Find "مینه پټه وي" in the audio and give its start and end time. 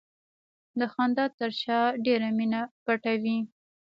2.37-3.37